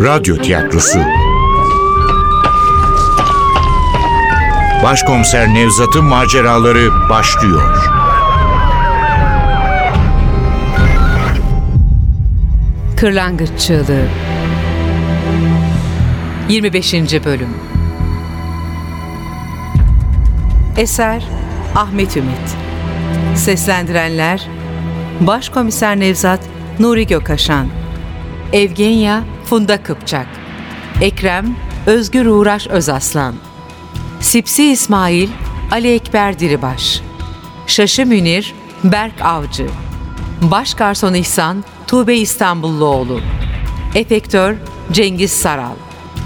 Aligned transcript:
Radyo 0.00 0.36
Tiyatrosu 0.36 0.98
Başkomiser 4.82 5.54
Nevzat'ın 5.54 6.04
maceraları 6.04 7.08
başlıyor. 7.10 7.90
Kırlangıç 12.96 13.50
Çığlığı 13.58 14.06
25. 16.48 16.94
Bölüm 17.24 17.54
Eser 20.76 21.22
Ahmet 21.76 22.16
Ümit 22.16 22.56
Seslendirenler 23.34 24.48
Başkomiser 25.20 26.00
Nevzat 26.00 26.40
Nuri 26.78 27.06
Gökaşan 27.06 27.66
Evgenya 28.52 29.24
Funda 29.50 29.82
Kıpçak 29.82 30.26
Ekrem 31.00 31.56
Özgür 31.86 32.26
Uğraş 32.26 32.66
Özaslan 32.66 33.34
Sipsi 34.20 34.64
İsmail 34.64 35.28
Ali 35.70 35.92
Ekber 35.92 36.38
Diribaş 36.38 37.00
Şaşı 37.66 38.06
Münir 38.06 38.54
Berk 38.84 39.22
Avcı 39.22 39.66
Baş 40.42 40.74
garson 40.74 41.14
İhsan 41.14 41.64
Tuğbe 41.86 42.16
İstanbulluoğlu 42.16 43.20
Efektör 43.94 44.54
Cengiz 44.92 45.32
Saral 45.32 45.74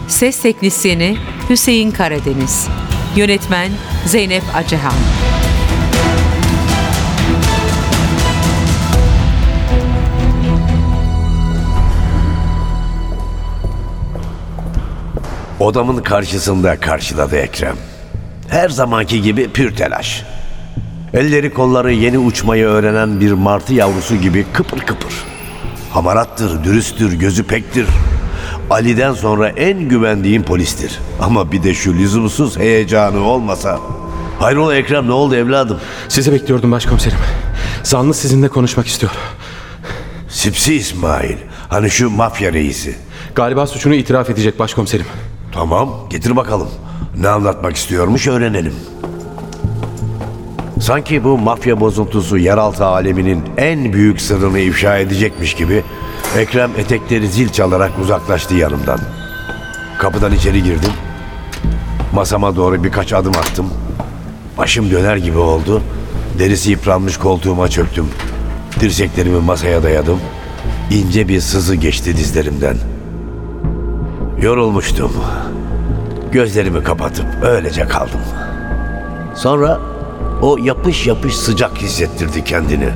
Ses 0.09 0.43
teknisyeni 0.43 1.17
Hüseyin 1.51 1.91
Karadeniz 1.91 2.69
Yönetmen 3.17 3.71
Zeynep 4.07 4.43
Acehan 4.55 4.95
Odamın 15.65 15.99
karşısında 15.99 16.81
karşıladı 16.81 17.37
Ekrem. 17.37 17.77
Her 18.49 18.69
zamanki 18.69 19.23
gibi 19.23 19.49
pür 19.49 19.77
telaş. 19.77 20.23
Elleri 21.15 21.55
kolları 21.55 21.93
yeni 21.93 22.19
uçmayı 22.19 22.67
öğrenen 22.67 23.21
bir 23.21 23.33
martı 23.33 23.75
yavrusu 23.75 24.17
gibi 24.17 24.47
kıpır 24.53 24.79
kıpır. 24.79 25.15
Hamarattır, 25.93 26.65
dürüsttür, 26.65 27.13
gözü 27.13 27.45
pektir. 27.45 27.87
Ali'den 28.71 29.13
sonra 29.13 29.49
en 29.49 29.89
güvendiğim 29.89 30.43
polistir. 30.43 30.99
Ama 31.21 31.53
bir 31.53 31.63
de 31.63 31.75
şu 31.75 31.95
lüzumsuz 31.95 32.59
heyecanı 32.59 33.21
olmasa. 33.21 33.81
Hayrola 34.41 34.77
Ekrem 34.77 35.07
ne 35.07 35.13
oldu 35.13 35.35
evladım? 35.35 35.81
Sizi 36.09 36.33
bekliyordum 36.33 36.73
başkomiserim. 36.73 37.19
Zanlı 37.83 38.15
sizinle 38.15 38.49
konuşmak 38.49 38.87
istiyor. 38.87 39.13
Sipsi 40.29 40.75
İsmail. 40.75 41.37
Hani 41.69 41.91
şu 41.91 42.11
mafya 42.11 42.53
reisi. 42.53 42.97
Galiba 43.35 43.67
suçunu 43.67 43.95
itiraf 43.95 44.31
edecek 44.31 44.59
başkomiserim. 44.59 45.07
Tamam 45.55 45.91
getir 46.11 46.37
bakalım. 46.37 46.69
Ne 47.21 47.29
anlatmak 47.29 47.77
istiyormuş 47.77 48.27
öğrenelim. 48.27 48.75
Sanki 50.81 51.25
bu 51.25 51.39
mafya 51.39 51.81
bozuntusu 51.81 52.39
yeraltı 52.39 52.87
aleminin 52.87 53.43
en 53.57 53.93
büyük 53.93 54.21
sırrını 54.21 54.59
ifşa 54.59 54.99
edecekmiş 54.99 55.55
gibi 55.55 55.85
Ekrem 56.39 56.71
etekleri 56.79 57.29
zil 57.29 57.49
çalarak 57.49 57.93
uzaklaştı 58.03 58.55
yanımdan. 58.55 58.99
Kapıdan 59.99 60.33
içeri 60.33 60.63
girdim. 60.63 60.93
Masama 62.13 62.57
doğru 62.57 62.85
birkaç 62.85 63.13
adım 63.13 63.33
attım. 63.33 63.67
Başım 64.59 64.91
döner 64.91 65.17
gibi 65.17 65.39
oldu. 65.39 65.83
Derisi 66.39 66.71
yıpranmış 66.71 67.17
koltuğuma 67.17 67.69
çöktüm. 67.69 68.09
Dirseklerimi 68.81 69.41
masaya 69.41 69.83
dayadım. 69.83 70.21
İnce 70.91 71.29
bir 71.29 71.41
sızı 71.41 71.75
geçti 71.75 72.17
dizlerimden. 72.17 72.77
Yorulmuştum. 74.45 75.13
Gözlerimi 76.33 76.85
kapatıp 76.85 77.27
öylece 77.43 77.85
kaldım. 77.89 78.21
Sonra 79.35 79.81
o 80.43 80.57
yapış 80.57 81.07
yapış 81.07 81.37
sıcak 81.37 81.79
hissettirdi 81.79 82.45
kendini. 82.45 82.91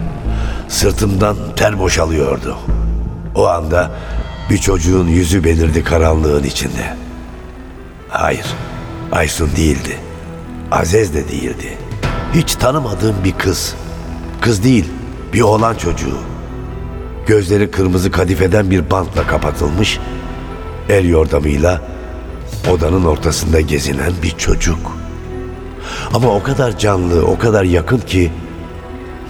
Sırtımdan 0.69 1.37
ter 1.57 1.79
boşalıyordu. 1.79 2.57
O 3.35 3.47
anda 3.47 3.91
bir 4.51 4.59
çocuğun 4.59 5.09
yüzü 5.09 5.45
belirdi 5.45 5.85
karanlığın 5.85 6.43
içinde. 6.45 6.97
Hayır, 8.09 8.47
Aysun 9.13 9.51
değildi. 9.57 9.97
Azez 10.71 11.15
de 11.15 11.29
değildi. 11.29 11.79
Hiç 12.35 12.55
tanımadığım 12.55 13.17
bir 13.25 13.33
kız. 13.33 13.75
Kız 14.41 14.65
değil, 14.65 14.85
bir 15.33 15.41
oğlan 15.41 15.75
çocuğu. 15.75 16.19
Gözleri 17.27 17.71
kırmızı 17.71 18.11
kadifeden 18.11 18.71
bir 18.71 18.91
bantla 18.91 19.27
kapatılmış, 19.27 19.99
el 20.89 21.09
yordamıyla 21.09 21.83
odanın 22.71 23.05
ortasında 23.05 23.61
gezinen 23.61 24.13
bir 24.23 24.31
çocuk. 24.31 24.99
Ama 26.15 26.29
o 26.29 26.43
kadar 26.43 26.79
canlı, 26.79 27.27
o 27.27 27.39
kadar 27.39 27.65
yakın 27.65 27.99
ki 27.99 28.33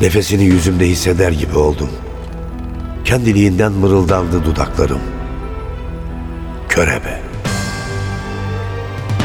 nefesini 0.00 0.44
yüzümde 0.44 0.88
hisseder 0.88 1.32
gibi 1.32 1.58
oldum. 1.58 1.90
Kendiliğinden 3.04 3.72
mırıldandı 3.72 4.44
dudaklarım. 4.44 5.00
Körebe. 6.68 7.20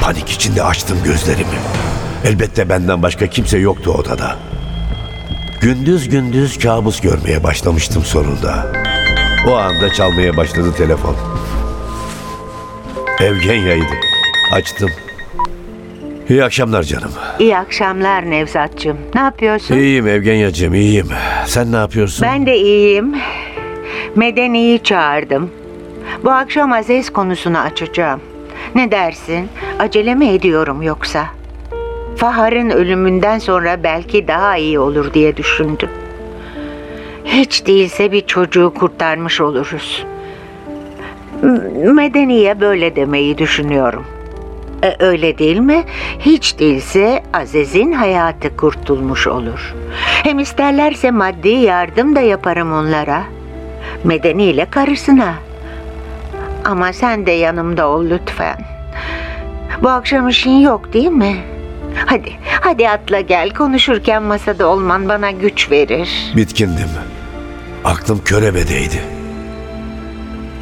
Panik 0.02 0.30
içinde 0.30 0.64
açtım 0.64 0.98
gözlerimi. 1.04 1.60
Elbette 2.26 2.70
benden 2.70 3.04
başka 3.04 3.28
kimse 3.28 3.58
yoktu 3.58 3.92
odada. 3.92 4.36
Gündüz 5.62 6.10
gündüz 6.10 6.60
kabus 6.60 7.02
görmeye 7.02 7.44
başlamıştım 7.44 8.04
sonunda. 8.04 8.72
O 9.48 9.56
anda 9.56 9.94
çalmaya 9.94 10.38
başladı 10.38 10.74
telefon. 10.78 11.16
Evgenya'ydı. 13.22 13.94
Açtım. 14.54 14.90
İyi 16.30 16.44
akşamlar 16.44 16.84
canım. 16.84 17.12
İyi 17.40 17.58
akşamlar 17.58 18.30
Nevzat'cığım. 18.30 18.98
Ne 19.16 19.22
yapıyorsun? 19.22 19.76
İyiyim 19.76 20.08
Evgenya'cığım 20.08 20.74
iyiyim. 20.74 21.08
Sen 21.46 21.72
ne 21.72 21.76
yapıyorsun? 21.76 22.28
Ben 22.28 22.46
de 22.46 22.58
iyiyim. 22.58 23.16
Medeni'yi 24.16 24.84
çağırdım. 24.84 25.52
Bu 26.24 26.32
akşam 26.32 26.72
Aziz 26.72 27.10
konusunu 27.10 27.58
açacağım. 27.60 28.22
Ne 28.76 28.92
dersin? 28.92 29.50
Acele 29.80 30.16
mi 30.16 30.28
ediyorum 30.28 30.82
yoksa? 30.82 31.26
Fahar'ın 32.18 32.70
ölümünden 32.70 33.40
sonra 33.40 33.84
belki 33.84 34.28
daha 34.28 34.58
iyi 34.58 34.80
olur 34.80 35.14
diye 35.14 35.38
düşündüm. 35.38 35.90
Hiç 37.26 37.68
değilse 37.68 38.12
bir 38.12 38.22
çocuğu 38.28 38.74
kurtarmış 38.80 39.42
oluruz. 39.42 40.06
Medeni'ye 41.94 42.60
böyle 42.60 42.96
demeyi 42.96 43.38
düşünüyorum. 43.38 44.06
E, 44.84 44.96
öyle 45.00 45.38
değil 45.38 45.58
mi? 45.58 45.84
Hiç 46.20 46.60
değilse 46.60 47.24
Aziz'in 47.34 47.92
hayatı 47.92 48.58
kurtulmuş 48.58 49.28
olur. 49.28 49.76
Hem 50.24 50.40
isterlerse 50.40 51.12
maddi 51.12 51.50
yardım 51.50 52.16
da 52.16 52.22
yaparım 52.22 52.74
onlara. 52.74 53.24
Medeni 54.04 54.44
ile 54.44 54.66
karısına. 54.66 55.34
Ama 56.66 56.94
sen 56.94 57.26
de 57.26 57.32
yanımda 57.32 57.88
ol 57.88 58.06
lütfen. 58.10 58.58
Bu 59.84 59.90
akşam 59.90 60.30
işin 60.30 60.60
yok 60.60 60.94
değil 60.94 61.10
mi? 61.10 61.38
Hadi, 62.06 62.32
hadi 62.62 62.90
atla 62.90 63.20
gel. 63.20 63.50
Konuşurken 63.50 64.24
masada 64.24 64.68
olman 64.68 65.10
bana 65.10 65.32
güç 65.32 65.72
verir. 65.72 66.10
Bitkindim. 66.36 66.90
Aklım 67.86 68.22
körebedeydi. 68.26 69.02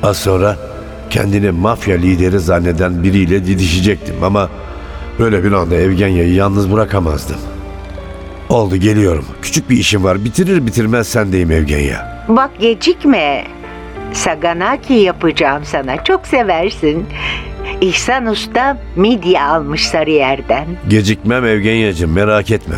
Az 0.04 0.18
sonra 0.18 0.71
kendini 1.12 1.52
mafya 1.52 1.98
lideri 1.98 2.40
zanneden 2.40 3.04
biriyle 3.04 3.46
didişecektim 3.46 4.24
ama 4.24 4.50
böyle 5.20 5.44
bir 5.44 5.52
anda 5.52 5.76
Evgenya'yı 5.76 6.34
yalnız 6.34 6.72
bırakamazdım. 6.72 7.38
Oldu 8.50 8.78
geliyorum. 8.78 9.26
Küçük 9.42 9.70
bir 9.70 9.78
işim 9.78 10.04
var. 10.04 10.26
Bitirir 10.26 10.66
bitirmez 10.66 11.08
sendeyim 11.08 11.52
Evgenya. 11.52 12.26
Bak 12.28 12.52
gecikme. 12.60 13.48
Saganaki 14.14 14.94
yapacağım 14.94 15.64
sana. 15.66 16.04
Çok 16.04 16.28
seversin. 16.28 17.06
İhsan 17.82 18.26
Usta 18.26 18.78
midye 18.96 19.42
almış 19.42 19.88
Sarıyer'den. 19.88 20.66
Gecikmem 20.90 21.46
Evgenya'cığım 21.46 22.12
merak 22.12 22.52
etme. 22.52 22.76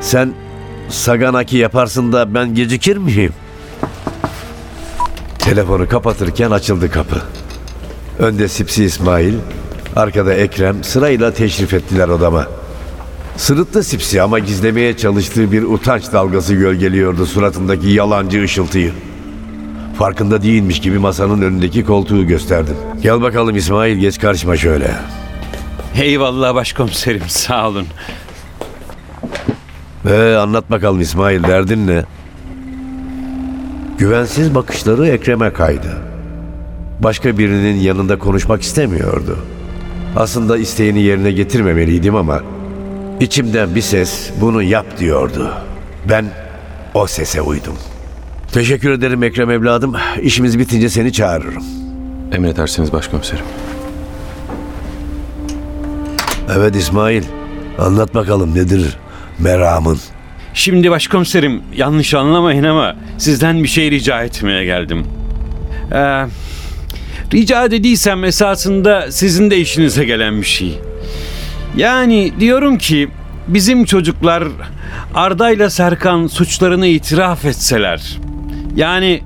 Sen 0.00 0.32
Saganaki 0.88 1.56
yaparsın 1.56 2.12
da 2.12 2.34
ben 2.34 2.54
gecikir 2.54 2.96
miyim? 2.96 3.32
Telefonu 5.48 5.88
kapatırken 5.88 6.50
açıldı 6.50 6.90
kapı. 6.90 7.22
Önde 8.18 8.48
Sipsi 8.48 8.84
İsmail, 8.84 9.34
arkada 9.96 10.34
Ekrem 10.34 10.84
sırayla 10.84 11.32
teşrif 11.32 11.74
ettiler 11.74 12.08
odama. 12.08 12.46
Sırıttı 13.36 13.82
Sipsi 13.82 14.22
ama 14.22 14.38
gizlemeye 14.38 14.96
çalıştığı 14.96 15.52
bir 15.52 15.62
utanç 15.62 16.12
dalgası 16.12 16.54
gölgeliyordu 16.54 17.26
suratındaki 17.26 17.88
yalancı 17.88 18.42
ışıltıyı. 18.42 18.92
Farkında 19.98 20.42
değilmiş 20.42 20.80
gibi 20.80 20.98
masanın 20.98 21.42
önündeki 21.42 21.84
koltuğu 21.84 22.26
gösterdim. 22.26 22.76
Gel 23.02 23.22
bakalım 23.22 23.56
İsmail 23.56 23.96
geç 23.98 24.20
karşıma 24.20 24.56
şöyle. 24.56 24.94
Eyvallah 26.00 26.54
başkomiserim 26.54 27.28
sağ 27.28 27.68
olun. 27.68 27.86
Ee, 30.08 30.34
anlat 30.34 30.70
bakalım 30.70 31.00
İsmail 31.00 31.42
derdin 31.42 31.86
ne? 31.86 32.04
Güvensiz 33.98 34.54
bakışları 34.54 35.08
Ekrem'e 35.08 35.52
kaydı. 35.52 35.96
başka 37.00 37.38
birinin 37.38 37.76
yanında 37.76 38.18
konuşmak 38.18 38.62
istemiyordu. 38.62 39.38
Aslında 40.16 40.58
isteğini 40.58 41.02
yerine 41.02 41.32
getirmemeliydim 41.32 42.16
ama 42.16 42.42
içimden 43.20 43.74
bir 43.74 43.80
ses 43.80 44.30
bunu 44.40 44.62
yap 44.62 44.98
diyordu. 44.98 45.52
Ben 46.08 46.24
o 46.94 47.06
sese 47.06 47.42
uydum. 47.42 47.74
Teşekkür 48.52 48.90
ederim 48.90 49.22
Ekrem 49.22 49.50
evladım. 49.50 49.94
İşimiz 50.22 50.58
bitince 50.58 50.88
seni 50.88 51.12
çağırırım. 51.12 51.64
Emredersiniz 52.32 52.92
başkomiserim. 52.92 53.44
Evet 56.56 56.76
İsmail. 56.76 57.22
Anlat 57.78 58.14
bakalım 58.14 58.54
nedir 58.54 58.96
meramın? 59.38 59.98
Şimdi 60.58 60.90
başkomiserim 60.90 61.62
yanlış 61.76 62.14
anlamayın 62.14 62.64
ama 62.64 62.96
sizden 63.18 63.62
bir 63.62 63.68
şey 63.68 63.90
rica 63.90 64.22
etmeye 64.22 64.64
geldim. 64.64 65.06
Ee, 65.92 66.24
rica 67.32 67.70
dediysem 67.70 68.24
esasında 68.24 69.12
sizin 69.12 69.50
de 69.50 69.58
işinize 69.58 70.04
gelen 70.04 70.40
bir 70.40 70.46
şey. 70.46 70.78
Yani 71.76 72.32
diyorum 72.40 72.78
ki 72.78 73.08
bizim 73.48 73.84
çocuklar 73.84 74.44
Arda 75.14 75.50
ile 75.50 75.70
Serkan 75.70 76.26
suçlarını 76.26 76.86
itiraf 76.86 77.44
etseler. 77.44 78.18
Yani 78.76 79.22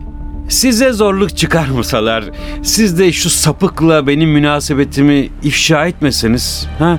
size 0.48 0.92
zorluk 0.92 1.36
çıkarmasalar, 1.36 2.24
siz 2.62 2.98
de 2.98 3.12
şu 3.12 3.30
sapıkla 3.30 4.06
benim 4.06 4.30
münasebetimi 4.30 5.28
ifşa 5.42 5.86
etmeseniz, 5.86 6.66
ha? 6.78 6.98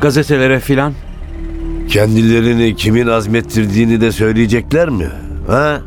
Gazetelere 0.00 0.60
filan. 0.60 0.92
Kendilerini 1.94 2.76
kimin 2.76 3.06
azmettirdiğini 3.06 4.00
de 4.00 4.12
söyleyecekler 4.12 4.88
mi? 4.88 5.08
Ha? 5.46 5.80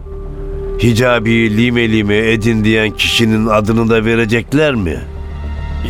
Hicabi 0.83 1.57
lime 1.57 1.91
lime 1.91 2.17
edin 2.17 2.63
diyen 2.63 2.91
kişinin 2.91 3.47
adını 3.47 3.89
da 3.89 4.05
verecekler 4.05 4.75
mi? 4.75 4.97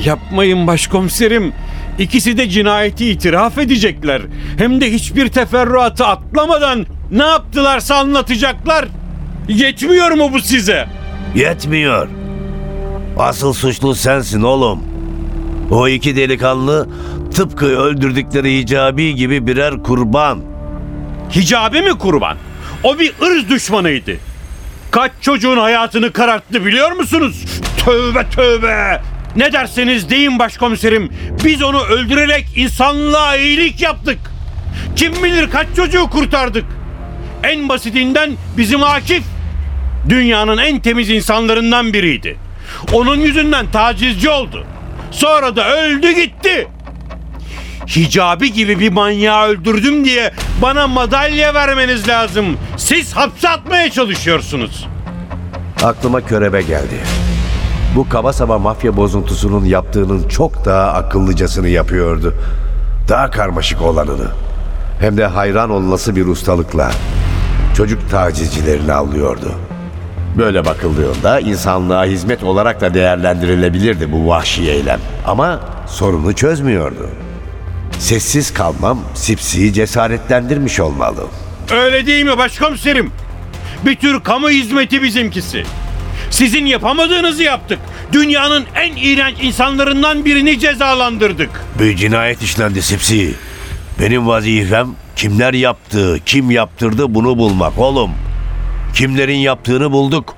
Yapmayın 0.05 0.67
başkomiserim. 0.67 1.53
İkisi 1.99 2.37
de 2.37 2.49
cinayeti 2.49 3.09
itiraf 3.09 3.57
edecekler. 3.57 4.21
Hem 4.57 4.81
de 4.81 4.91
hiçbir 4.93 5.27
teferruatı 5.27 6.05
atlamadan 6.05 6.85
ne 7.11 7.25
yaptılarsa 7.25 7.95
anlatacaklar. 7.95 8.85
Yetmiyor 9.47 10.11
mu 10.11 10.29
bu 10.33 10.39
size? 10.39 10.87
Yetmiyor. 11.35 12.07
Asıl 13.17 13.53
suçlu 13.53 13.95
sensin 13.95 14.41
oğlum. 14.41 14.79
O 15.71 15.87
iki 15.87 16.15
delikanlı 16.15 16.87
tıpkı 17.37 17.65
öldürdükleri 17.65 18.57
hicabi 18.57 19.15
gibi 19.15 19.47
birer 19.47 19.83
kurban. 19.83 20.41
Hicabi 21.35 21.81
mi 21.81 21.97
kurban? 21.97 22.37
O 22.83 22.99
bir 22.99 23.13
ırz 23.23 23.49
düşmanıydı. 23.49 24.11
Kaç 24.91 25.11
çocuğun 25.21 25.57
hayatını 25.57 26.13
kararttı 26.13 26.65
biliyor 26.65 26.91
musunuz? 26.91 27.45
Tövbe 27.85 28.29
tövbe. 28.29 29.01
Ne 29.35 29.53
derseniz 29.53 30.09
deyin 30.09 30.39
başkomiserim. 30.39 31.09
Biz 31.45 31.63
onu 31.63 31.83
öldürerek 31.83 32.45
insanlığa 32.55 33.35
iyilik 33.35 33.81
yaptık. 33.81 34.19
Kim 34.95 35.23
bilir 35.23 35.49
kaç 35.51 35.67
çocuğu 35.75 36.09
kurtardık. 36.09 36.65
En 37.43 37.69
basitinden 37.69 38.31
bizim 38.57 38.83
Akif. 38.83 39.23
Dünyanın 40.09 40.57
en 40.57 40.79
temiz 40.79 41.09
insanlarından 41.09 41.93
biriydi. 41.93 42.37
Onun 42.93 43.19
yüzünden 43.19 43.71
tacizci 43.71 44.29
oldu. 44.29 44.65
Sonra 45.11 45.55
da 45.55 45.77
öldü 45.77 46.11
gitti. 46.11 46.67
Hicabi 47.95 48.53
gibi 48.53 48.79
bir 48.79 48.91
manyağı 48.91 49.47
öldürdüm 49.47 50.05
diye 50.05 50.31
bana 50.61 50.87
madalya 50.87 51.53
vermeniz 51.53 52.07
lazım. 52.07 52.45
Siz 52.77 53.13
hapse 53.13 53.49
atmaya 53.49 53.91
çalışıyorsunuz. 53.91 54.87
Aklıma 55.83 56.21
körebe 56.21 56.61
geldi. 56.61 56.95
Bu 57.95 58.09
kaba 58.09 58.33
saba 58.33 58.59
mafya 58.59 58.97
bozuntusunun 58.97 59.65
yaptığının 59.65 60.27
çok 60.27 60.65
daha 60.65 60.93
akıllıcasını 60.93 61.69
yapıyordu. 61.69 62.33
Daha 63.09 63.31
karmaşık 63.31 63.81
olanını. 63.81 64.27
Hem 64.99 65.17
de 65.17 65.25
hayran 65.25 65.69
olması 65.69 66.15
bir 66.15 66.27
ustalıkla. 66.27 66.91
Çocuk 67.77 68.09
tacizcilerini 68.09 68.93
avlıyordu. 68.93 69.51
Böyle 70.37 70.65
bakıldığında 70.65 71.39
insanlığa 71.39 72.05
hizmet 72.05 72.43
olarak 72.43 72.81
da 72.81 72.93
değerlendirilebilirdi 72.93 74.11
bu 74.11 74.27
vahşi 74.27 74.71
eylem. 74.71 74.99
Ama 75.25 75.59
sorunu 75.87 76.33
çözmüyordu. 76.33 77.09
Sessiz 77.99 78.53
kalmam 78.53 78.99
Sipsi'yi 79.15 79.73
cesaretlendirmiş 79.73 80.79
olmalı. 80.79 81.27
Öyle 81.71 82.05
değil 82.05 82.25
mi 82.25 82.37
başkomiserim? 82.37 83.11
Bir 83.85 83.95
tür 83.95 84.23
kamu 84.23 84.49
hizmeti 84.49 85.01
bizimkisi. 85.03 85.63
Sizin 86.31 86.65
yapamadığınızı 86.65 87.43
yaptık. 87.43 87.79
Dünyanın 88.13 88.65
en 88.75 88.95
iğrenç 88.95 89.35
insanlarından 89.41 90.25
birini 90.25 90.59
cezalandırdık. 90.59 91.49
Bir 91.79 91.95
cinayet 91.95 92.41
işlendi 92.41 92.81
Sipsi. 92.81 93.33
Benim 93.99 94.27
vazifem 94.27 94.87
kimler 95.15 95.53
yaptı, 95.53 96.19
kim 96.25 96.51
yaptırdı 96.51 97.15
bunu 97.15 97.37
bulmak 97.37 97.79
oğlum. 97.79 98.11
Kimlerin 98.95 99.37
yaptığını 99.37 99.91
bulduk. 99.91 100.35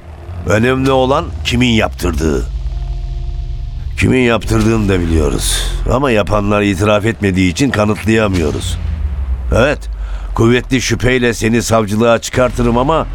Önemli 0.48 0.92
olan 0.92 1.26
kimin 1.46 1.70
yaptırdığı. 1.70 2.59
Kimin 4.00 4.22
yaptırdığını 4.22 4.90
da 4.90 5.00
biliyoruz. 5.00 5.72
Ama 5.92 6.12
yapanlar 6.12 6.62
itiraf 6.62 7.06
etmediği 7.06 7.52
için 7.52 7.70
kanıtlayamıyoruz. 7.70 8.78
Evet, 9.56 9.80
kuvvetli 10.36 10.82
şüpheyle 10.82 11.34
seni 11.34 11.64
savcılığa 11.64 12.20
çıkartırım 12.20 12.78
ama 12.78 13.08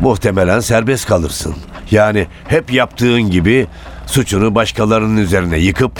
muhtemelen 0.00 0.60
serbest 0.60 1.06
kalırsın. 1.06 1.54
Yani 1.90 2.26
hep 2.48 2.72
yaptığın 2.72 3.22
gibi 3.22 3.66
suçunu 4.06 4.54
başkalarının 4.54 5.16
üzerine 5.16 5.58
yıkıp 5.58 5.92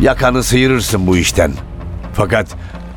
yakanı 0.00 0.42
sıyırırsın 0.42 1.06
bu 1.06 1.16
işten. 1.16 1.52
Fakat 2.14 2.46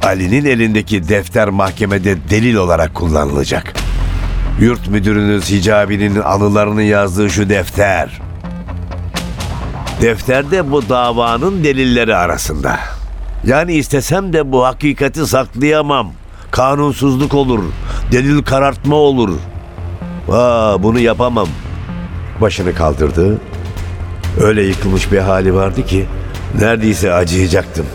Ali'nin 0.03 0.45
elindeki 0.45 1.09
defter 1.09 1.49
mahkemede 1.49 2.29
delil 2.29 2.55
olarak 2.55 2.93
kullanılacak. 2.93 3.73
Yurt 4.59 4.87
müdürünüz 4.87 5.49
Hicabi'nin 5.49 6.15
anılarını 6.15 6.83
yazdığı 6.83 7.29
şu 7.29 7.49
defter. 7.49 8.30
Defterde 10.01 10.71
bu 10.71 10.89
davanın 10.89 11.63
delilleri 11.63 12.15
arasında. 12.15 12.79
Yani 13.45 13.73
istesem 13.73 14.33
de 14.33 14.51
bu 14.51 14.65
hakikati 14.65 15.27
saklayamam. 15.27 16.11
Kanunsuzluk 16.51 17.33
olur, 17.33 17.63
delil 18.11 18.43
karartma 18.43 18.95
olur. 18.95 19.29
Aa, 20.31 20.83
bunu 20.83 20.99
yapamam. 20.99 21.47
Başını 22.41 22.75
kaldırdı. 22.75 23.37
Öyle 24.41 24.63
yıkılmış 24.63 25.11
bir 25.11 25.17
hali 25.19 25.55
vardı 25.55 25.85
ki 25.85 26.05
neredeyse 26.59 27.13
acıyacaktım. 27.13 27.85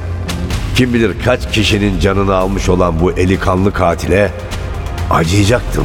Kim 0.75 0.95
bilir 0.95 1.13
kaç 1.25 1.53
kişinin 1.53 2.01
canını 2.01 2.35
almış 2.35 2.69
olan 2.69 3.01
bu 3.01 3.13
eli 3.13 3.41
kanlı 3.41 3.73
katile 3.73 4.33
acıyacaktım. 5.11 5.85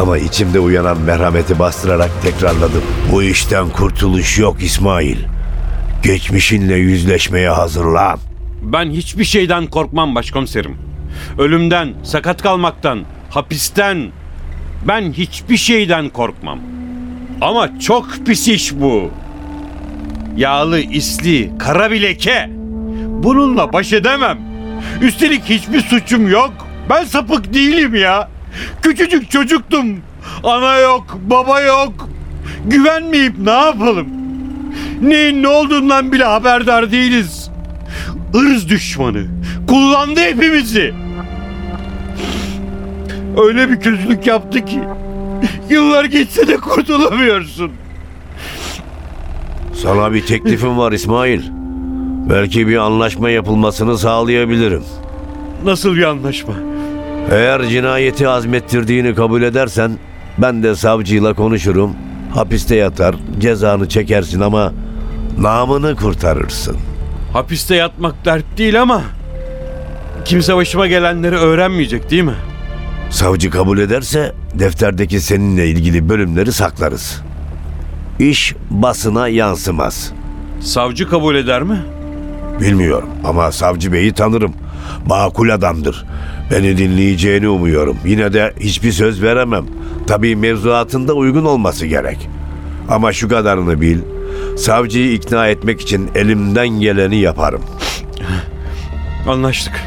Ama 0.00 0.18
içimde 0.18 0.60
uyanan 0.60 1.00
merhameti 1.00 1.58
bastırarak 1.58 2.10
tekrarladım. 2.22 2.82
Bu 3.12 3.22
işten 3.22 3.68
kurtuluş 3.68 4.38
yok 4.38 4.62
İsmail. 4.62 5.16
Geçmişinle 6.04 6.74
yüzleşmeye 6.74 7.48
hazırlan. 7.48 8.18
Ben 8.62 8.90
hiçbir 8.90 9.24
şeyden 9.24 9.66
korkmam 9.66 10.14
başkomiserim. 10.14 10.76
Ölümden, 11.38 11.94
sakat 12.02 12.42
kalmaktan, 12.42 13.04
hapisten 13.30 14.10
ben 14.88 15.12
hiçbir 15.12 15.56
şeyden 15.56 16.08
korkmam. 16.08 16.58
Ama 17.40 17.80
çok 17.80 18.08
pis 18.26 18.48
iş 18.48 18.74
bu. 18.74 19.10
Yağlı, 20.36 20.80
isli, 20.80 21.50
kara 21.58 21.90
bir 21.90 22.02
leke. 22.02 22.50
Bununla 23.08 23.72
baş 23.72 23.92
edemem. 23.92 24.38
Üstelik 25.02 25.44
hiçbir 25.44 25.80
suçum 25.80 26.28
yok. 26.28 26.52
Ben 26.90 27.04
sapık 27.04 27.54
değilim 27.54 27.94
ya. 27.94 28.28
Küçücük 28.82 29.30
çocuktum. 29.30 29.86
Ana 30.44 30.78
yok, 30.78 31.18
baba 31.22 31.60
yok. 31.60 32.08
Güvenmeyip 32.66 33.38
ne 33.38 33.50
yapalım? 33.50 34.13
Neyin 35.04 35.42
ne 35.42 35.48
olduğundan 35.48 36.12
bile 36.12 36.24
haberdar 36.24 36.92
değiliz. 36.92 37.50
Irz 38.34 38.68
düşmanı. 38.68 39.26
Kullandı 39.68 40.20
hepimizi. 40.20 40.94
Öyle 43.36 43.70
bir 43.70 43.80
kötülük 43.80 44.26
yaptı 44.26 44.64
ki 44.64 44.80
yıllar 45.70 46.04
geçse 46.04 46.48
de 46.48 46.56
kurtulamıyorsun. 46.56 47.72
Sana 49.82 50.12
bir 50.12 50.26
teklifim 50.26 50.78
var 50.78 50.92
İsmail. 50.92 51.42
Belki 52.30 52.68
bir 52.68 52.76
anlaşma 52.76 53.30
yapılmasını 53.30 53.98
sağlayabilirim. 53.98 54.82
Nasıl 55.64 55.96
bir 55.96 56.04
anlaşma? 56.04 56.54
Eğer 57.30 57.62
cinayeti 57.62 58.28
azmettirdiğini 58.28 59.14
kabul 59.14 59.42
edersen 59.42 59.92
ben 60.38 60.62
de 60.62 60.74
savcıyla 60.74 61.34
konuşurum. 61.34 61.96
Hapiste 62.34 62.76
yatar, 62.76 63.14
cezanı 63.40 63.88
çekersin 63.88 64.40
ama 64.40 64.72
namını 65.38 65.96
kurtarırsın. 65.96 66.76
Hapiste 67.32 67.74
yatmak 67.74 68.24
dert 68.24 68.44
değil 68.58 68.82
ama 68.82 69.02
kimse 70.24 70.56
başıma 70.56 70.86
gelenleri 70.86 71.36
öğrenmeyecek 71.36 72.10
değil 72.10 72.22
mi? 72.22 72.34
Savcı 73.10 73.50
kabul 73.50 73.78
ederse 73.78 74.32
defterdeki 74.54 75.20
seninle 75.20 75.68
ilgili 75.68 76.08
bölümleri 76.08 76.52
saklarız. 76.52 77.22
iş 78.18 78.54
basına 78.70 79.28
yansımaz. 79.28 80.12
Savcı 80.60 81.08
kabul 81.08 81.34
eder 81.34 81.62
mi? 81.62 81.78
Bilmiyorum 82.60 83.08
ama 83.24 83.52
savcı 83.52 83.92
beyi 83.92 84.12
tanırım. 84.12 84.52
Makul 85.06 85.48
adamdır. 85.48 86.04
Beni 86.50 86.78
dinleyeceğini 86.78 87.48
umuyorum. 87.48 87.96
Yine 88.04 88.32
de 88.32 88.54
hiçbir 88.60 88.92
söz 88.92 89.22
veremem. 89.22 89.64
Tabii 90.06 90.36
mevzuatında 90.36 91.12
uygun 91.12 91.44
olması 91.44 91.86
gerek. 91.86 92.28
Ama 92.88 93.12
şu 93.12 93.28
kadarını 93.28 93.80
bil. 93.80 93.98
Savcıyı 94.58 95.12
ikna 95.12 95.48
etmek 95.48 95.80
için 95.80 96.10
elimden 96.14 96.68
geleni 96.68 97.16
yaparım. 97.16 97.62
Anlaştık. 99.28 99.80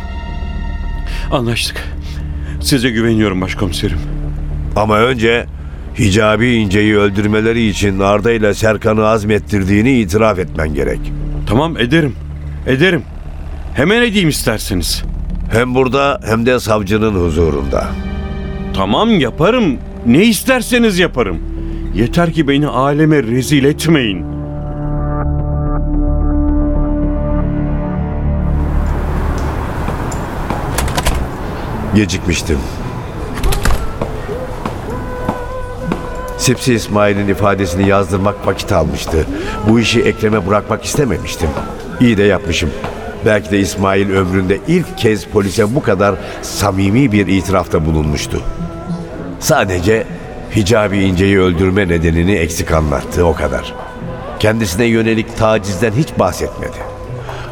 Anlaştık. 1.31 1.83
Size 2.61 2.89
güveniyorum 2.89 3.41
başkomiserim. 3.41 3.99
Ama 4.75 4.99
önce 4.99 5.45
Hicabi 5.99 6.47
İnce'yi 6.53 6.97
öldürmeleri 6.97 7.67
için 7.67 7.99
Arda 7.99 8.31
ile 8.31 8.53
Serkan'ı 8.53 9.07
azmettirdiğini 9.07 9.99
itiraf 9.99 10.39
etmen 10.39 10.73
gerek. 10.73 10.99
Tamam 11.47 11.77
ederim. 11.77 12.15
Ederim. 12.67 13.03
Hemen 13.73 14.01
edeyim 14.01 14.29
isterseniz. 14.29 15.03
Hem 15.51 15.75
burada 15.75 16.19
hem 16.25 16.45
de 16.45 16.59
savcının 16.59 17.25
huzurunda. 17.25 17.87
Tamam 18.73 19.19
yaparım. 19.19 19.77
Ne 20.05 20.23
isterseniz 20.23 20.99
yaparım. 20.99 21.37
Yeter 21.95 22.33
ki 22.33 22.47
beni 22.47 22.67
aleme 22.67 23.23
rezil 23.23 23.63
etmeyin. 23.63 24.36
Gecikmiştim. 31.95 32.59
Sipsi 36.37 36.73
İsmail'in 36.73 37.27
ifadesini 37.27 37.89
yazdırmak 37.89 38.47
vakit 38.47 38.71
almıştı. 38.71 39.25
Bu 39.69 39.79
işi 39.79 40.01
Ekrem'e 40.01 40.47
bırakmak 40.47 40.85
istememiştim. 40.85 41.49
İyi 42.01 42.17
de 42.17 42.23
yapmışım. 42.23 42.69
Belki 43.25 43.51
de 43.51 43.59
İsmail 43.59 44.11
ömründe 44.11 44.59
ilk 44.67 44.97
kez 44.97 45.25
polise 45.25 45.75
bu 45.75 45.83
kadar 45.83 46.15
samimi 46.41 47.11
bir 47.11 47.27
itirafta 47.27 47.85
bulunmuştu. 47.85 48.41
Sadece 49.39 50.03
Hicabi 50.55 50.99
İnce'yi 50.99 51.39
öldürme 51.39 51.87
nedenini 51.87 52.35
eksik 52.35 52.71
anlattı 52.71 53.25
o 53.25 53.33
kadar. 53.33 53.73
Kendisine 54.39 54.85
yönelik 54.85 55.37
tacizden 55.37 55.91
hiç 55.91 56.07
bahsetmedi. 56.19 56.86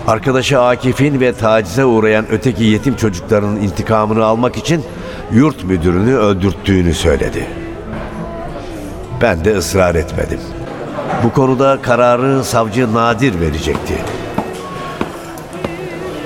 Arkadaşı 0.08 0.62
Akif'in 0.62 1.20
ve 1.20 1.34
tacize 1.34 1.86
uğrayan 1.86 2.26
öteki 2.32 2.64
yetim 2.64 2.96
çocukların 2.96 3.56
intikamını 3.56 4.26
almak 4.26 4.58
için 4.58 4.84
yurt 5.32 5.64
müdürünü 5.64 6.16
öldürttüğünü 6.16 6.94
söyledi. 6.94 7.48
Ben 9.22 9.46
de 9.46 9.58
ısrar 9.58 9.96
etmedim. 9.96 10.40
Bu 11.24 11.34
konuda 11.34 11.82
kararı 11.82 12.44
savcı 12.44 12.94
Nadir 12.94 13.40
verecekti. 13.40 13.94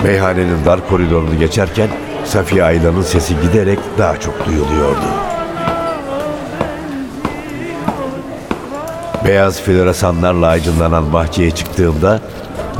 Meyhanenin 0.03 0.65
dar 0.65 0.87
koridorunu 0.89 1.39
geçerken 1.39 1.87
Safiye 2.25 2.63
Aylan'ın 2.63 3.01
sesi 3.01 3.41
giderek 3.41 3.79
daha 3.97 4.19
çok 4.19 4.45
duyuluyordu. 4.45 5.05
Beyaz 9.25 9.61
floresanlarla 9.61 10.47
aydınlanan 10.47 11.13
bahçeye 11.13 11.51
çıktığımda 11.51 12.19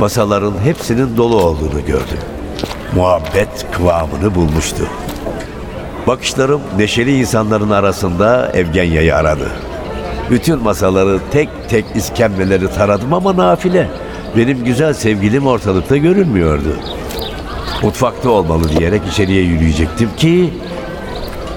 masaların 0.00 0.54
hepsinin 0.64 1.16
dolu 1.16 1.36
olduğunu 1.36 1.86
gördüm. 1.86 2.18
Muhabbet 2.94 3.66
kıvamını 3.72 4.34
bulmuştu. 4.34 4.86
Bakışlarım 6.06 6.60
neşeli 6.76 7.18
insanların 7.18 7.70
arasında 7.70 8.52
Evgenya'yı 8.54 9.16
aradı. 9.16 9.48
Bütün 10.30 10.62
masaları 10.62 11.18
tek 11.32 11.48
tek 11.68 11.84
iskemleleri 11.94 12.70
taradım 12.70 13.14
ama 13.14 13.36
nafile. 13.36 13.88
Benim 14.36 14.64
güzel 14.64 14.94
sevgilim 14.94 15.46
ortalıkta 15.46 15.96
görünmüyordu. 15.96 16.76
Mutfakta 17.82 18.30
olmalı 18.30 18.68
diyerek 18.68 19.02
içeriye 19.10 19.42
yürüyecektim 19.42 20.16
ki 20.16 20.54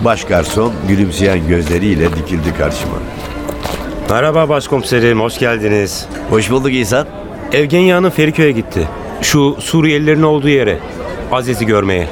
baş 0.01 0.23
garson 0.23 0.73
gülümseyen 0.87 1.47
gözleriyle 1.47 2.09
dikildi 2.09 2.53
karşıma. 2.57 2.97
Merhaba 4.09 4.49
başkomiserim, 4.49 5.21
hoş 5.21 5.39
geldiniz. 5.39 6.05
Hoş 6.29 6.51
bulduk 6.51 6.73
İhsan. 6.73 7.07
Evgenya 7.53 7.97
Hanım 7.97 8.09
Feriköy'e 8.09 8.51
gitti. 8.51 8.87
Şu 9.21 9.57
Suriyelilerin 9.59 10.21
olduğu 10.23 10.49
yere. 10.49 10.79
Aziz'i 11.31 11.65
görmeye. 11.65 12.07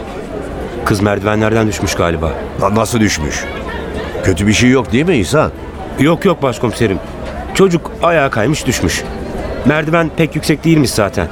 Kız 0.86 1.02
merdivenlerden 1.02 1.68
düşmüş 1.68 1.96
galiba. 1.96 2.32
Lan 2.62 2.76
nasıl 2.76 3.00
düşmüş? 3.00 3.44
Kötü 4.24 4.48
bir 4.48 4.54
şey 4.54 4.70
yok 4.70 4.92
değil 4.92 5.06
mi 5.08 5.18
İhsan? 5.18 5.52
Yok 6.00 6.26
yok 6.26 6.44
başkomiserim. 6.44 7.00
Çocuk 7.54 7.92
ayağa 8.04 8.30
kaymış 8.30 8.66
düşmüş. 8.68 9.04
Merdiven 9.66 10.12
pek 10.18 10.36
yüksek 10.36 10.64
değilmiş 10.64 10.92
zaten. 10.92 11.28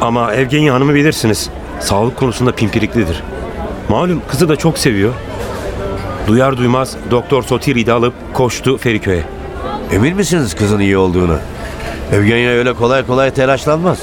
Ama 0.00 0.34
Evgenya 0.34 0.74
Hanım'ı 0.74 0.94
bilirsiniz. 0.94 1.50
Sağlık 1.80 2.16
konusunda 2.16 2.52
pimpiriklidir. 2.52 3.22
Malum 3.88 4.22
kızı 4.28 4.48
da 4.48 4.56
çok 4.56 4.78
seviyor. 4.78 5.12
Duyar 6.26 6.56
duymaz 6.56 6.96
Doktor 7.10 7.42
Sotiri'yi 7.42 7.86
de 7.86 7.92
alıp 7.92 8.14
koştu 8.34 8.78
Feriköy'e. 8.78 9.22
Emin 9.92 10.16
misiniz 10.16 10.54
kızın 10.54 10.78
iyi 10.78 10.96
olduğunu? 10.96 11.38
Evgenya 12.12 12.50
öyle 12.50 12.72
kolay 12.72 13.06
kolay 13.06 13.30
telaşlanmaz. 13.30 13.98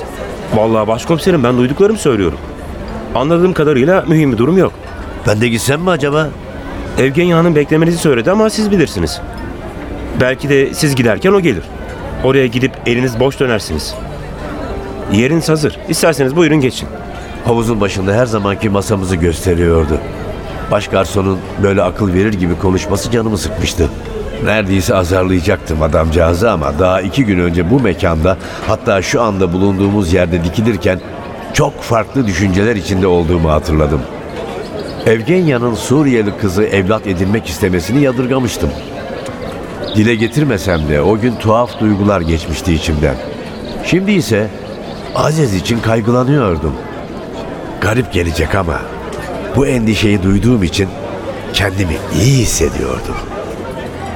Vallahi 0.56 0.88
başkomiserim 0.88 1.44
ben 1.44 1.58
duyduklarımı 1.58 1.98
söylüyorum. 1.98 2.38
Anladığım 3.16 3.54
kadarıyla 3.54 4.06
mühim 4.08 4.32
bir 4.32 4.38
durum 4.38 4.58
yok. 4.58 4.74
Ben 5.28 5.42
de 5.42 5.48
gitsem 5.50 5.82
mi 5.82 5.90
acaba? 5.90 6.30
Evgenya 7.00 7.38
Hanım 7.38 7.56
beklemenizi 7.56 7.98
söyledi 7.98 8.32
ama 8.32 8.50
siz 8.50 8.72
bilirsiniz. 8.72 9.22
Belki 10.22 10.50
de 10.50 10.74
siz 10.74 10.96
giderken 10.96 11.32
o 11.32 11.40
gelir. 11.40 11.64
Oraya 12.24 12.48
gidip 12.48 12.72
eliniz 12.86 13.20
boş 13.20 13.40
dönersiniz. 13.40 13.96
Yeriniz 15.12 15.50
hazır. 15.50 15.78
İsterseniz 15.90 16.36
buyurun 16.36 16.62
geçin. 16.62 16.90
Havuzun 17.46 17.82
başında 17.82 18.14
her 18.14 18.26
zamanki 18.26 18.70
masamızı 18.70 19.16
gösteriyordu. 19.16 19.98
Baş 20.72 20.88
garsonun 20.88 21.40
böyle 21.64 21.82
akıl 21.84 22.14
verir 22.14 22.34
gibi 22.34 22.58
konuşması 22.60 23.12
canımı 23.12 23.38
sıkmıştı. 23.38 23.90
Neredeyse 24.46 24.96
azarlayacaktım 24.96 25.82
adamcağızı 25.82 26.52
ama 26.52 26.80
daha 26.80 27.02
iki 27.02 27.26
gün 27.26 27.40
önce 27.40 27.72
bu 27.72 27.80
mekanda 27.80 28.38
hatta 28.68 29.02
şu 29.02 29.22
anda 29.22 29.54
bulunduğumuz 29.54 30.14
yerde 30.14 30.44
dikilirken 30.44 31.00
çok 31.54 31.82
farklı 31.82 32.28
düşünceler 32.28 32.76
içinde 32.76 33.08
olduğumu 33.08 33.52
hatırladım. 33.52 34.02
Evgenya'nın 35.06 35.76
Suriyeli 35.76 36.38
kızı 36.38 36.64
evlat 36.64 37.08
edinmek 37.08 37.48
istemesini 37.48 38.02
yadırgamıştım. 38.02 38.70
Dile 39.96 40.16
getirmesem 40.16 40.90
de 40.90 41.02
o 41.02 41.20
gün 41.20 41.36
tuhaf 41.36 41.80
duygular 41.80 42.22
geçmişti 42.22 42.74
içimden. 42.74 43.16
Şimdi 43.86 44.12
ise 44.12 44.48
Aziz 45.16 45.54
için 45.54 45.80
kaygılanıyordum. 45.80 46.74
Garip 47.82 48.14
gelecek 48.14 48.56
ama 48.56 48.82
bu 49.56 49.68
endişeyi 49.68 50.24
duyduğum 50.24 50.64
için 50.64 50.90
kendimi 51.54 51.98
iyi 52.22 52.38
hissediyordum. 52.38 53.16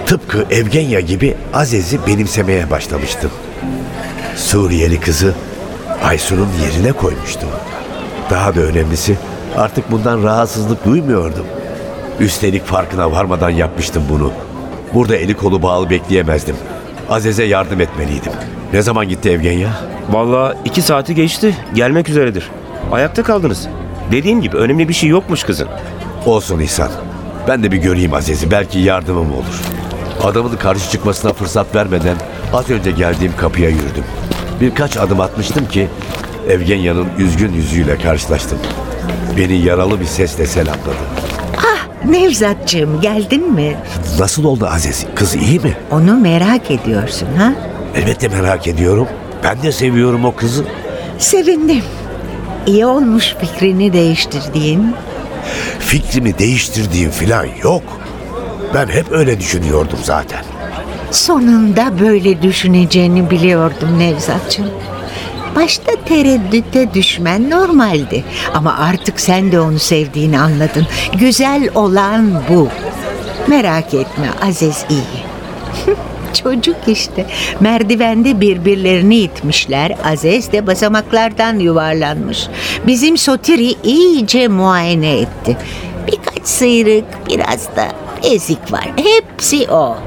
Tıpkı 0.10 0.46
Evgenya 0.51 1.00
gibi 1.00 1.36
Aziz'i 1.54 2.08
benimsemeye 2.08 2.70
başlamıştım. 2.70 3.32
Suriyeli 4.36 5.00
kızı 5.00 5.34
Aysun'un 6.04 6.48
yerine 6.63 6.92
koymuştum. 6.92 7.50
Daha 8.30 8.56
da 8.56 8.60
önemlisi 8.60 9.18
artık 9.58 9.92
bundan 9.92 10.24
rahatsızlık 10.24 10.86
duymuyordum. 10.86 11.46
Üstelik 12.20 12.66
farkına 12.66 13.12
varmadan 13.12 13.50
yapmıştım 13.50 14.04
bunu. 14.10 14.32
Burada 14.94 15.16
eli 15.16 15.34
kolu 15.34 15.62
bağlı 15.62 15.89
bekleyemezdim. 15.89 16.56
Aziz'e 17.10 17.44
yardım 17.44 17.82
etmeliydim. 17.82 18.32
Ne 18.74 18.82
zaman 18.82 19.10
gitti 19.10 19.30
Evgenya? 19.30 19.70
Vallahi 20.10 20.58
iki 20.66 20.82
saati 20.82 21.16
geçti. 21.16 21.58
Gelmek 21.74 22.10
üzeredir. 22.10 22.50
Ayakta 22.92 23.24
kaldınız. 23.24 23.68
Dediğim 24.12 24.42
gibi 24.42 24.58
önemli 24.58 24.89
bir 24.89 24.94
şey 24.94 25.10
yokmuş 25.10 25.44
kızın. 25.44 25.68
Olsun 26.25 26.60
İhsan. 26.60 26.92
Ben 27.48 27.63
de 27.63 27.72
bir 27.72 27.78
göreyim 27.78 28.13
Aziz'i. 28.13 28.51
Belki 28.51 28.80
yardımım 28.80 29.32
olur. 29.34 29.79
Adamın 30.24 30.56
karşı 30.58 30.92
çıkmasına 30.92 31.34
fırsat 31.34 31.76
vermeden 31.76 32.18
az 32.54 32.70
önce 32.70 32.92
geldiğim 32.92 33.34
kapıya 33.38 33.70
yürüdüm. 33.70 34.04
Birkaç 34.62 34.98
adım 34.98 35.20
atmıştım 35.22 35.68
ki 35.68 35.88
Evgenya'nın 36.50 37.08
üzgün 37.18 37.54
yüzüyle 37.54 37.98
karşılaştım. 37.98 38.60
Beni 39.38 39.54
yaralı 39.54 40.00
bir 40.00 40.06
sesle 40.06 40.46
selamladı. 40.46 41.20
Nevzatcığım 42.06 43.02
geldin 43.02 43.54
mi? 43.54 43.78
Nasıl 44.20 44.44
oldu 44.44 44.68
Aziz? 44.68 45.06
Kız 45.16 45.36
iyi 45.36 45.60
mi? 45.60 45.78
Onu 45.92 46.18
merak 46.18 46.72
ediyorsun 46.72 47.28
ha? 47.38 47.54
Elbette 47.96 48.28
merak 48.28 48.68
ediyorum. 48.68 49.08
Ben 49.44 49.62
de 49.64 49.72
seviyorum 49.72 50.26
o 50.26 50.36
kızı. 50.36 50.66
Sevindim. 51.18 51.84
İyi 52.68 52.86
olmuş 52.86 53.36
fikrini 53.42 53.94
değiştirdiğin. 53.94 54.96
Fikrimi 55.80 56.40
değiştirdiğim 56.40 57.12
falan 57.12 57.48
yok. 57.64 57.84
Ben 58.74 58.88
hep 58.88 59.12
öyle 59.12 59.40
düşünüyordum 59.40 60.00
zaten. 60.04 60.44
Sonunda 61.12 62.00
böyle 62.00 62.42
düşüneceğini 62.42 63.30
biliyordum 63.30 64.00
Nevzatcığım. 64.00 64.70
Başta 65.56 65.92
tereddüte 66.06 66.94
düşmen 66.94 67.50
normaldi. 67.50 68.24
Ama 68.54 68.78
artık 68.78 69.20
sen 69.20 69.52
de 69.52 69.60
onu 69.60 69.80
sevdiğini 69.80 70.40
anladın. 70.40 70.88
Güzel 71.20 71.70
olan 71.76 72.42
bu. 72.50 72.68
Merak 73.48 73.94
etme 73.94 74.28
Aziz 74.42 74.86
iyi. 74.90 75.26
Çocuk 76.44 76.76
işte. 76.88 77.26
Merdivende 77.60 78.42
birbirlerini 78.42 79.16
itmişler. 79.16 79.96
Aziz 80.04 80.52
de 80.52 80.68
basamaklardan 80.68 81.60
yuvarlanmış. 81.60 82.48
Bizim 82.88 83.18
Sotiri 83.18 83.76
iyice 83.84 84.48
muayene 84.48 85.20
etti. 85.20 85.58
Birkaç 86.08 86.48
sıyrık, 86.48 87.06
biraz 87.28 87.76
da 87.76 87.88
ezik 88.24 88.72
var. 88.72 88.92
Hepsi 88.96 89.68
o. 89.72 89.98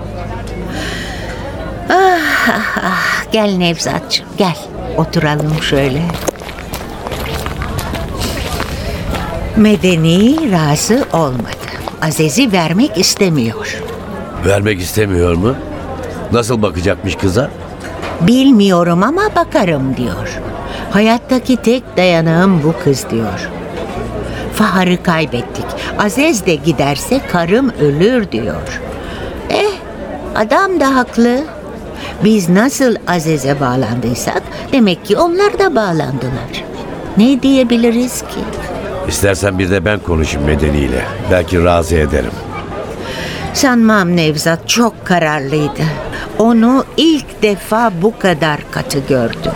Ah, 1.91 2.49
ah, 2.51 2.79
ah. 2.85 3.33
Gel 3.33 3.57
Nevzatçığım 3.57 4.27
gel. 4.39 4.57
Oturalım 4.97 5.63
şöyle. 5.63 6.03
Medeni 9.57 10.53
razı 10.53 11.05
olmadı. 11.13 11.57
Aziz'i 12.03 12.53
vermek 12.53 12.99
istemiyor. 12.99 13.83
Vermek 14.47 14.81
istemiyor 14.81 15.35
mu? 15.35 15.55
Nasıl 16.33 16.63
bakacakmış 16.63 17.17
kıza? 17.17 17.51
Bilmiyorum 18.21 19.03
ama 19.03 19.23
bakarım 19.37 19.97
diyor. 19.97 20.41
Hayattaki 20.91 21.57
tek 21.57 21.97
dayanağım 21.97 22.63
bu 22.63 22.75
kız 22.85 23.07
diyor. 23.11 23.51
Fahar'ı 24.55 25.03
kaybettik. 25.03 25.65
Aziz 25.99 26.47
de 26.47 26.55
giderse 26.55 27.21
karım 27.33 27.71
ölür 27.81 28.33
diyor. 28.33 28.81
Eh, 29.51 29.71
adam 30.35 30.81
da 30.81 30.95
haklı. 30.97 31.41
Biz 32.25 32.49
nasıl 32.49 32.97
Aziz'e 33.07 33.61
bağlandıysak 33.61 34.43
demek 34.73 35.05
ki 35.05 35.17
onlar 35.17 35.59
da 35.59 35.75
bağlandılar. 35.75 36.65
Ne 37.17 37.43
diyebiliriz 37.43 38.21
ki? 38.21 38.41
İstersen 39.09 39.59
bir 39.59 39.71
de 39.71 39.85
ben 39.85 39.99
konuşayım 39.99 40.47
medeniyle. 40.47 41.05
Belki 41.31 41.65
razı 41.65 41.97
ederim. 41.97 42.31
Sanmam 43.55 44.17
Nevzat 44.17 44.69
çok 44.69 45.07
kararlıydı. 45.07 45.83
Onu 46.39 46.85
ilk 46.97 47.43
defa 47.43 47.93
bu 48.03 48.19
kadar 48.19 48.61
katı 48.71 48.99
gördüm. 48.99 49.53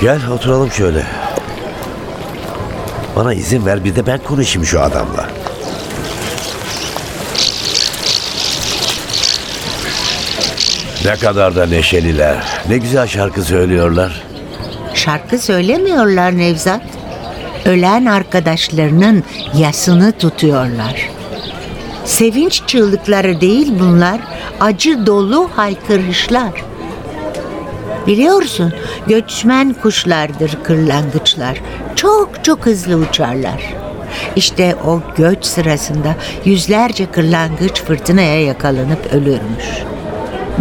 Gel 0.00 0.20
oturalım 0.34 0.70
şöyle. 0.70 1.02
Bana 3.16 3.34
izin 3.34 3.66
ver 3.66 3.84
bir 3.84 3.96
de 3.96 4.06
ben 4.06 4.18
konuşayım 4.18 4.66
şu 4.66 4.80
adamla. 4.80 5.28
Ne 11.04 11.16
kadar 11.16 11.56
da 11.56 11.66
neşeliler. 11.66 12.36
Ne 12.68 12.78
güzel 12.78 13.06
şarkı 13.06 13.42
söylüyorlar. 13.42 14.22
Şarkı 14.94 15.38
söylemiyorlar 15.38 16.38
Nevzat. 16.38 16.82
Ölen 17.64 18.06
arkadaşlarının 18.06 19.24
yasını 19.54 20.12
tutuyorlar. 20.12 21.08
Sevinç 22.04 22.62
çığlıkları 22.66 23.40
değil 23.40 23.72
bunlar, 23.80 24.20
acı 24.60 25.06
dolu 25.06 25.50
haykırışlar. 25.56 26.52
Biliyorsun, 28.06 28.72
göçmen 29.06 29.74
kuşlardır 29.82 30.58
kırlangıçlar. 30.64 31.60
Çok 32.02 32.44
çok 32.44 32.66
hızlı 32.66 32.96
uçarlar. 32.96 33.74
İşte 34.36 34.76
o 34.86 35.00
göç 35.16 35.44
sırasında 35.44 36.14
yüzlerce 36.44 37.06
kırlangıç 37.10 37.82
fırtınaya 37.82 38.42
yakalanıp 38.42 39.12
ölürmüş. 39.12 39.64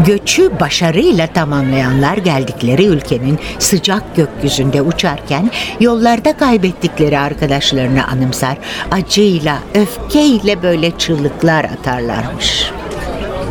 Göçü 0.06 0.60
başarıyla 0.60 1.28
tamamlayanlar 1.28 2.18
geldikleri 2.18 2.86
ülkenin 2.86 3.40
sıcak 3.60 4.16
gökyüzünde 4.16 4.82
uçarken 4.82 5.52
yollarda 5.80 6.38
kaybettikleri 6.38 7.20
arkadaşlarını 7.20 8.08
anımsar, 8.08 8.58
acıyla, 8.92 9.58
öfkeyle 9.76 10.64
böyle 10.64 10.98
çığlıklar 10.98 11.64
atarlarmış. 11.64 12.72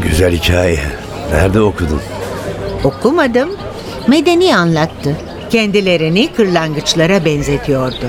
Güzel 0.02 0.32
hikaye. 0.32 0.80
Nerede 1.32 1.60
okudun? 1.60 2.00
Okumadım, 2.84 3.50
medeni 4.06 4.56
anlattı. 4.56 5.16
Kendilerini 5.50 6.32
kırlangıçlara 6.32 7.24
benzetiyordu. 7.24 8.06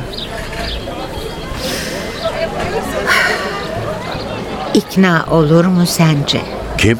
İkna 4.73 5.25
olur 5.31 5.65
mu 5.65 5.85
sence? 5.85 6.41
Kim? 6.77 6.97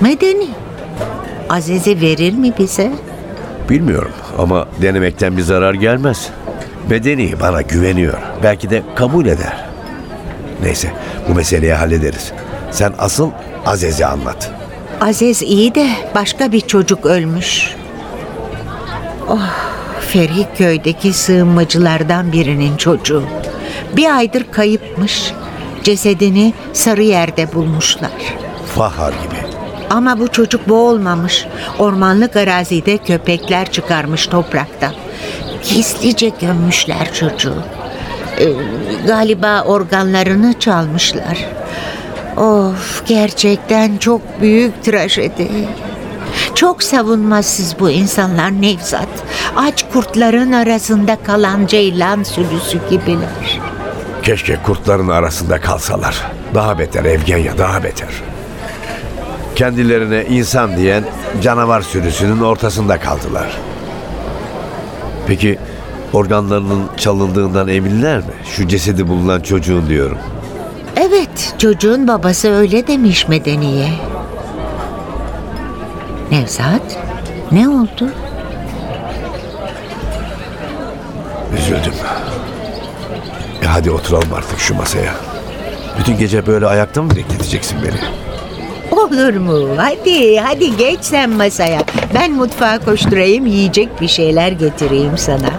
Medeni. 0.00 0.48
Aziz'i 1.50 2.00
verir 2.00 2.32
mi 2.32 2.52
bize? 2.58 2.92
Bilmiyorum 3.70 4.12
ama 4.38 4.66
denemekten 4.82 5.36
bir 5.36 5.42
zarar 5.42 5.74
gelmez. 5.74 6.28
Bedeni 6.90 7.40
bana 7.40 7.62
güveniyor. 7.62 8.18
Belki 8.42 8.70
de 8.70 8.82
kabul 8.94 9.26
eder. 9.26 9.64
Neyse 10.62 10.88
bu 11.28 11.34
meseleyi 11.34 11.72
hallederiz. 11.72 12.32
Sen 12.70 12.92
asıl 12.98 13.30
Aziz'i 13.66 14.06
anlat. 14.06 14.50
Aziz 15.00 15.42
iyi 15.42 15.74
de 15.74 15.88
başka 16.14 16.52
bir 16.52 16.60
çocuk 16.60 17.06
ölmüş. 17.06 17.74
Oh, 19.28 19.50
Feriköy'deki 20.00 21.12
sığınmacılardan 21.12 22.32
birinin 22.32 22.76
çocuğu. 22.76 23.22
Bir 23.96 24.16
aydır 24.16 24.44
kayıpmış. 24.50 25.32
Cesedini 25.82 26.52
Sarıyer'de 26.72 27.54
bulmuşlar. 27.54 28.10
Fahar 28.74 29.12
gibi. 29.12 29.54
Ama 29.90 30.20
bu 30.20 30.28
çocuk 30.28 30.68
boğulmamış. 30.68 31.46
Ormanlık 31.78 32.36
arazide 32.36 32.98
köpekler 32.98 33.72
çıkarmış 33.72 34.26
topraktan. 34.26 34.92
Gizlice 35.68 36.28
gömmüşler 36.40 37.14
çocuğu. 37.14 37.62
Ee, 38.38 38.46
galiba 39.06 39.62
organlarını 39.62 40.58
çalmışlar. 40.58 41.46
Of 42.36 43.06
gerçekten 43.06 43.96
çok 43.96 44.40
büyük 44.40 44.82
trajedi. 44.84 45.48
Çok 46.54 46.82
savunmasız 46.82 47.76
bu 47.80 47.90
insanlar 47.90 48.62
Nevzat. 48.62 49.08
Aç 49.56 49.84
kurtların 49.92 50.52
arasında 50.52 51.22
kalan 51.22 51.66
ceylan 51.66 52.22
sürüsü 52.22 52.80
gibiler. 52.90 53.60
Keşke 54.22 54.56
kurtların 54.62 55.08
arasında 55.08 55.60
kalsalar. 55.60 56.22
Daha 56.54 56.78
beter 56.78 57.04
Evgenya 57.04 57.58
daha 57.58 57.84
beter. 57.84 58.08
Kendilerine 59.56 60.24
insan 60.24 60.76
diyen 60.76 61.04
canavar 61.42 61.80
sürüsünün 61.82 62.40
ortasında 62.40 63.00
kaldılar. 63.00 63.56
Peki 65.26 65.58
organlarının 66.12 66.82
çalındığından 66.96 67.68
eminler 67.68 68.18
mi? 68.18 68.34
Şu 68.56 68.68
cesedi 68.68 69.08
bulunan 69.08 69.40
çocuğun 69.40 69.88
diyorum. 69.88 70.18
Evet, 70.96 71.54
çocuğun 71.58 72.08
babası 72.08 72.50
öyle 72.50 72.86
demiş 72.86 73.28
Medeni'ye. 73.28 73.88
Nevzat, 76.30 76.98
ne 77.52 77.68
oldu? 77.68 78.10
Üzüldüm. 81.58 81.94
E 83.62 83.66
hadi 83.66 83.90
oturalım 83.90 84.32
artık 84.34 84.58
şu 84.58 84.74
masaya. 84.74 85.14
Bütün 85.98 86.18
gece 86.18 86.46
böyle 86.46 86.66
ayakta 86.66 87.02
mı 87.02 87.10
bekleteceksin 87.16 87.78
beni? 87.82 88.00
Olur 89.00 89.34
mu? 89.34 89.68
Hadi, 89.76 90.38
hadi 90.38 90.76
geç 90.76 90.98
sen 91.02 91.30
masaya. 91.30 91.80
Ben 92.14 92.32
mutfağa 92.32 92.78
koşturayım, 92.78 93.46
yiyecek 93.46 94.00
bir 94.00 94.08
şeyler 94.08 94.52
getireyim 94.52 95.18
sana. 95.18 95.50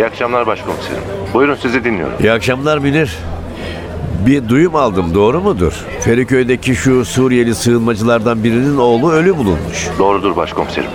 İyi 0.00 0.06
akşamlar 0.06 0.46
başkomiserim. 0.46 1.02
Buyurun 1.34 1.54
sizi 1.54 1.84
dinliyorum. 1.84 2.14
İyi 2.20 2.32
akşamlar 2.32 2.78
Münir. 2.78 3.18
Bir 4.26 4.48
duyum 4.48 4.76
aldım 4.76 5.14
doğru 5.14 5.40
mudur? 5.40 5.72
Feriköy'deki 6.00 6.74
şu 6.74 7.04
Suriyeli 7.04 7.54
sığınmacılardan 7.54 8.44
birinin 8.44 8.76
oğlu 8.76 9.12
ölü 9.12 9.36
bulunmuş. 9.36 9.88
Doğrudur 9.98 10.36
başkomiserim. 10.36 10.90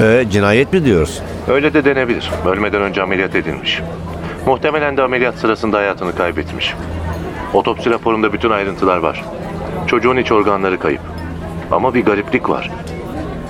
Ee, 0.00 0.24
cinayet 0.30 0.72
mi 0.72 0.84
diyorsun? 0.84 1.24
Öyle 1.48 1.74
de 1.74 1.84
denebilir. 1.84 2.30
Ölmeden 2.46 2.82
önce 2.82 3.02
ameliyat 3.02 3.34
edilmiş. 3.34 3.80
Muhtemelen 4.46 4.96
de 4.96 5.02
ameliyat 5.02 5.34
sırasında 5.38 5.78
hayatını 5.78 6.14
kaybetmiş. 6.16 6.74
Otopsi 7.54 7.90
raporunda 7.90 8.32
bütün 8.32 8.50
ayrıntılar 8.50 8.98
var. 8.98 9.24
Çocuğun 9.86 10.16
iç 10.16 10.32
organları 10.32 10.78
kayıp. 10.78 11.02
Ama 11.70 11.94
bir 11.94 12.04
gariplik 12.04 12.48
var. 12.50 12.70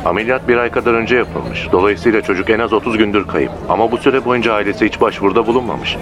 Ameliyat 0.04 0.48
bir 0.48 0.56
ay 0.56 0.70
kadar 0.70 0.94
önce 0.94 1.16
yapılmış. 1.16 1.68
Dolayısıyla 1.72 2.22
çocuk 2.22 2.50
en 2.50 2.58
az 2.58 2.72
30 2.72 2.98
gündür 2.98 3.26
kayıp. 3.26 3.50
Ama 3.68 3.92
bu 3.92 3.98
süre 3.98 4.24
boyunca 4.24 4.54
ailesi 4.54 4.86
hiç 4.86 5.00
başvuruda 5.00 5.46
bulunmamış. 5.46 5.96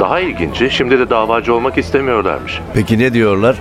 Daha 0.00 0.20
ilginci 0.20 0.70
şimdi 0.70 0.98
de 0.98 1.10
davacı 1.10 1.54
olmak 1.54 1.78
istemiyorlarmış. 1.78 2.60
Peki 2.74 2.98
ne 2.98 3.12
diyorlar? 3.12 3.56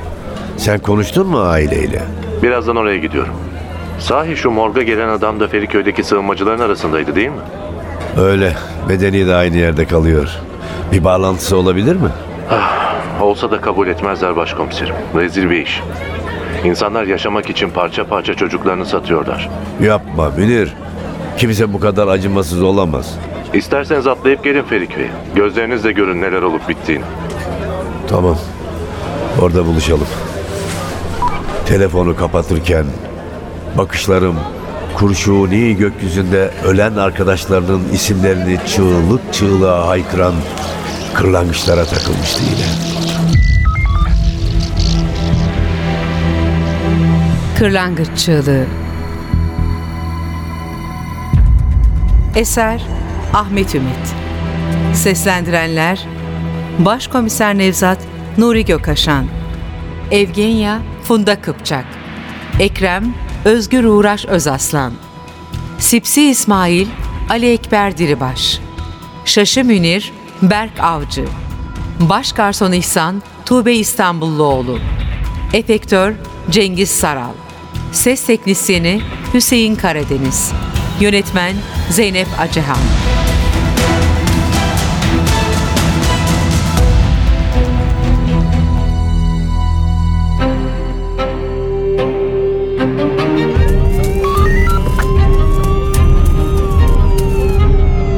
Sen 0.57 0.79
konuştun 0.79 1.27
mu 1.27 1.39
aileyle? 1.39 2.01
Birazdan 2.43 2.75
oraya 2.75 2.97
gidiyorum. 2.97 3.33
Sahi 3.99 4.35
şu 4.35 4.51
morga 4.51 4.81
gelen 4.83 5.09
adam 5.09 5.39
da 5.39 5.47
Feriköy'deki 5.47 6.03
sığınmacıların 6.03 6.59
arasındaydı 6.59 7.15
değil 7.15 7.27
mi? 7.29 7.41
Öyle. 8.19 8.53
Bedeni 8.89 9.27
de 9.27 9.35
aynı 9.35 9.57
yerde 9.57 9.85
kalıyor. 9.85 10.29
Bir 10.91 11.03
bağlantısı 11.03 11.57
olabilir 11.57 11.95
mi? 11.95 12.09
Olsa 13.21 13.51
da 13.51 13.61
kabul 13.61 13.87
etmezler 13.87 14.35
başkomiserim. 14.35 14.95
Rezil 15.15 15.49
bir 15.49 15.61
iş. 15.61 15.81
İnsanlar 16.65 17.03
yaşamak 17.03 17.49
için 17.49 17.69
parça 17.69 18.07
parça 18.07 18.33
çocuklarını 18.33 18.85
satıyorlar. 18.85 19.49
Yapma 19.81 20.29
Münir. 20.29 20.73
Kimse 21.37 21.73
bu 21.73 21.79
kadar 21.79 22.07
acımasız 22.07 22.61
olamaz. 22.63 23.15
İsterseniz 23.53 24.07
atlayıp 24.07 24.43
gelin 24.43 24.63
Feriköy'e. 24.63 25.09
Gözlerinizle 25.35 25.91
görün 25.91 26.21
neler 26.21 26.41
olup 26.41 26.69
bittiğini. 26.69 27.03
Tamam. 28.07 28.37
Orada 29.41 29.65
buluşalım. 29.65 30.07
Telefonu 31.65 32.15
kapatırken 32.15 32.85
bakışlarım 33.77 34.35
kurşuni 34.97 35.75
gökyüzünde 35.77 36.51
ölen 36.65 36.95
arkadaşlarının 36.95 37.81
isimlerini 37.93 38.59
çığlık 38.67 39.33
çığlığa 39.33 39.87
haykıran 39.87 40.33
kırlangıçlara 41.13 41.85
takılmıştı 41.85 42.41
yine. 42.43 43.14
Kırlangıç 47.59 48.07
Çığlığı. 48.17 48.65
Eser 52.35 52.81
Ahmet 53.33 53.75
Ümit. 53.75 54.15
Seslendirenler 54.93 56.05
Başkomiser 56.79 57.57
Nevzat 57.57 57.97
Nuri 58.37 58.65
Gökaşan 58.65 59.25
Evgenya 60.11 60.81
Funda 61.03 61.41
Kıpçak 61.41 61.85
Ekrem 62.59 63.13
Özgür 63.45 63.83
Uğraş 63.83 64.25
Özaslan 64.25 64.93
Sipsi 65.79 66.29
İsmail 66.29 66.87
Ali 67.29 67.51
Ekber 67.51 67.97
Diribaş 67.97 68.59
Şaşı 69.25 69.63
Münir 69.63 70.13
Berk 70.41 70.79
Avcı 70.79 71.25
Baş 71.99 72.31
Garson 72.31 72.71
İhsan 72.71 73.21
Tuğbe 73.45 73.73
İstanbulluoğlu 73.73 74.79
Efektör 75.53 76.13
Cengiz 76.49 76.89
Saral 76.89 77.44
Ses 77.95 78.25
Teknisyeni 78.25 79.01
Hüseyin 79.33 79.75
Karadeniz. 79.75 80.51
Yönetmen 80.99 81.55
Zeynep 81.89 82.27
Acehan. 82.39 82.77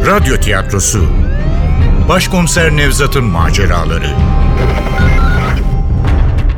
Radyo 0.06 0.38
tiyatrosu. 0.38 1.06
Başkomiser 2.10 2.78
Nevzat'ın 2.78 3.26
maceraları 3.26 4.16